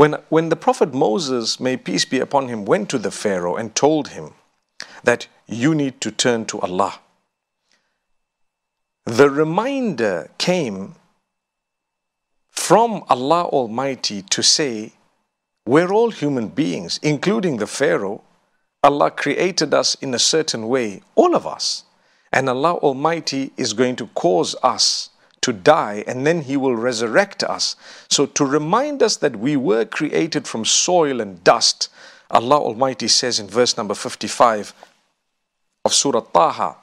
When, 0.00 0.14
when 0.30 0.48
the 0.48 0.56
Prophet 0.56 0.94
Moses, 0.94 1.60
may 1.60 1.76
peace 1.76 2.06
be 2.06 2.20
upon 2.20 2.48
him, 2.48 2.64
went 2.64 2.88
to 2.88 2.96
the 2.96 3.10
Pharaoh 3.10 3.56
and 3.56 3.74
told 3.74 4.08
him 4.08 4.32
that 5.04 5.26
you 5.46 5.74
need 5.74 6.00
to 6.00 6.10
turn 6.10 6.46
to 6.46 6.60
Allah, 6.60 7.00
the 9.04 9.28
reminder 9.28 10.30
came 10.38 10.94
from 12.48 13.04
Allah 13.10 13.44
Almighty 13.44 14.22
to 14.22 14.42
say, 14.42 14.94
We're 15.66 15.92
all 15.92 16.12
human 16.12 16.48
beings, 16.48 16.98
including 17.02 17.58
the 17.58 17.66
Pharaoh. 17.66 18.22
Allah 18.82 19.10
created 19.10 19.74
us 19.74 19.96
in 19.96 20.14
a 20.14 20.18
certain 20.18 20.66
way, 20.68 21.02
all 21.14 21.36
of 21.36 21.46
us. 21.46 21.84
And 22.32 22.48
Allah 22.48 22.76
Almighty 22.76 23.52
is 23.58 23.74
going 23.74 23.96
to 23.96 24.06
cause 24.14 24.56
us 24.62 25.09
to 25.41 25.53
die 25.53 26.03
and 26.07 26.25
then 26.25 26.41
He 26.41 26.57
will 26.57 26.75
resurrect 26.75 27.43
us. 27.43 27.75
So, 28.09 28.25
to 28.25 28.45
remind 28.45 29.03
us 29.03 29.17
that 29.17 29.35
we 29.35 29.55
were 29.55 29.85
created 29.85 30.47
from 30.47 30.65
soil 30.65 31.21
and 31.21 31.43
dust, 31.43 31.89
Allah 32.31 32.57
Almighty 32.57 33.07
says 33.07 33.39
in 33.39 33.47
verse 33.47 33.77
number 33.77 33.93
55 33.93 34.73
of 35.85 35.93
Surah 35.93 36.21
Taha, 36.21 36.77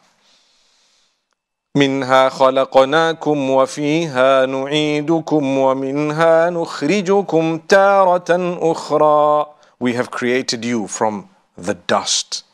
منها 1.76 2.28
خلقناكم 2.28 3.50
وفيها 3.50 4.46
نعيدكم 4.46 5.58
ومنها 5.58 6.50
نخرجكم 6.50 7.58
تارة 7.58 8.58
أخرى 8.72 9.46
We 9.80 9.94
have 9.94 10.10
created 10.10 10.64
you 10.64 10.86
from 10.86 11.28
the 11.56 11.74
dust, 11.74 12.44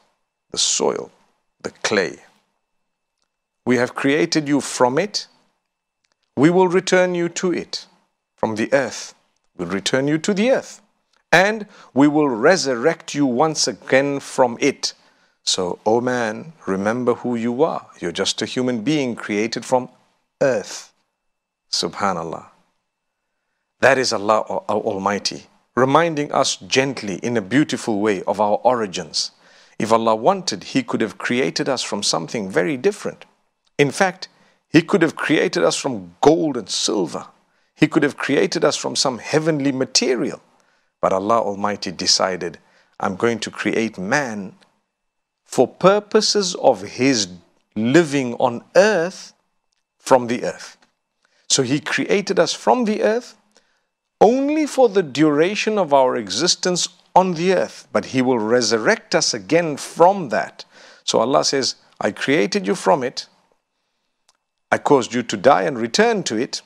the 0.50 0.58
soil, 0.58 1.10
the 1.62 1.70
clay. 1.82 2.20
We 3.66 3.76
have 3.76 3.94
created 3.94 4.48
you 4.48 4.60
from 4.60 4.98
it. 4.98 5.26
we 6.35 6.49
will 6.49 6.67
return 6.67 7.15
you 7.15 7.29
to 7.29 7.53
it 7.53 7.85
from 8.35 8.55
the 8.55 8.71
earth. 8.73 9.13
We'll 9.57 9.69
return 9.69 10.07
you 10.07 10.17
to 10.19 10.33
the 10.33 10.51
earth. 10.51 10.81
And 11.31 11.67
we 11.93 12.07
will 12.07 12.29
resurrect 12.29 13.15
you 13.15 13.25
once 13.25 13.67
again 13.67 14.19
from 14.19 14.57
it. 14.59 14.93
So, 15.43 15.79
oh 15.85 16.01
man, 16.01 16.53
remember 16.65 17.15
who 17.15 17.35
you 17.35 17.63
are. 17.63 17.87
You're 17.99 18.11
just 18.11 18.41
a 18.41 18.45
human 18.45 18.81
being 18.81 19.15
created 19.15 19.65
from 19.65 19.89
earth. 20.41 20.93
Subhanallah. 21.71 22.47
That 23.79 23.97
is 23.97 24.13
Allah 24.13 24.41
Almighty, 24.69 25.47
reminding 25.75 26.31
us 26.31 26.55
gently 26.55 27.15
in 27.15 27.35
a 27.35 27.41
beautiful 27.41 27.99
way 27.99 28.23
of 28.23 28.39
our 28.39 28.57
origins. 28.63 29.31
If 29.77 29.91
Allah 29.91 30.15
wanted, 30.15 30.63
He 30.63 30.83
could 30.83 31.01
have 31.01 31.17
created 31.17 31.67
us 31.67 31.81
from 31.83 32.03
something 32.03 32.49
very 32.49 32.77
different. 32.77 33.25
In 33.77 33.91
fact, 33.91 34.29
He 34.73 34.81
could 34.81 35.03
have 35.03 35.15
created 35.15 35.63
us 35.63 35.77
from 35.77 36.15
gold 36.19 36.57
and 36.57 36.67
silver. 36.67 37.27
He 37.75 37.87
could 37.87 38.03
have 38.03 38.17
created 38.17 38.65
us 38.65 38.75
from 38.75 38.95
some 38.95 39.19
heavenly 39.19 39.71
material. 39.71 40.41
But 40.99 41.13
Allah 41.13 41.41
Almighty 41.41 41.91
decided, 41.91 42.57
I'm 42.99 43.15
going 43.15 43.39
to 43.39 43.51
create 43.51 43.97
man 43.99 44.55
for 45.45 45.67
purposes 45.67 46.55
of 46.55 46.81
his 46.81 47.27
living 47.75 48.33
on 48.35 48.63
earth 48.75 49.33
from 49.99 50.27
the 50.27 50.43
earth. 50.43 50.77
So 51.47 51.61
he 51.61 51.79
created 51.79 52.39
us 52.39 52.53
from 52.53 52.85
the 52.85 53.03
earth 53.03 53.37
only 54.19 54.65
for 54.65 54.89
the 54.89 55.03
duration 55.03 55.77
of 55.77 55.93
our 55.93 56.15
existence 56.15 56.87
on 57.15 57.33
the 57.33 57.53
earth, 57.53 57.87
but 57.91 58.05
he 58.05 58.21
will 58.21 58.39
resurrect 58.39 59.13
us 59.13 59.33
again 59.33 59.77
from 59.77 60.29
that. 60.29 60.65
So 61.03 61.19
Allah 61.19 61.43
says, 61.43 61.75
I 62.01 62.11
created 62.11 62.65
you 62.65 62.73
from 62.73 63.03
it, 63.03 63.27
I 64.73 64.79
caused 64.79 65.13
you 65.13 65.21
to 65.21 65.37
die 65.37 65.65
and 65.65 65.77
return 65.77 66.23
to 66.23 66.35
it, 66.35 66.63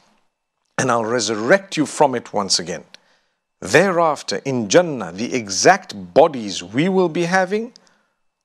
and 0.78 0.90
I'll 0.90 1.04
resurrect 1.04 1.76
you 1.76 1.86
from 1.86 2.16
it 2.16 2.32
once 2.32 2.58
again. 2.58 2.86
Thereafter, 3.60 4.38
in 4.46 4.70
Jannah, 4.70 5.12
the 5.12 5.36
exact 5.36 6.14
bodies 6.14 6.64
we 6.64 6.88
will 6.88 7.10
be 7.10 7.24
having, 7.24 7.74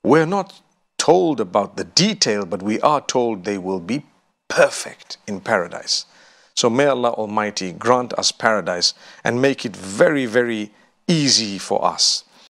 we're 0.03 0.27
not 0.27 0.61
told 0.99 1.41
about 1.41 1.77
the 1.77 1.85
detail, 1.85 2.45
but 2.45 2.61
we 2.61 2.81
are 2.81 3.03
told 3.03 3.45
they 3.45 3.57
will 3.57 3.79
be 3.79 4.05
perfect 4.49 5.19
in 5.29 5.41
paradise. 5.41 6.07
So 6.57 6.69
may 6.69 6.87
Allah 6.87 7.13
Almighty 7.13 7.71
grant 7.71 8.13
us 8.15 8.33
paradise 8.33 8.95
and 9.23 9.41
make 9.41 9.65
it 9.65 9.77
very, 9.77 10.27
very 10.27 10.73
easy 11.07 11.57
for 11.59 11.85
us. 11.85 12.25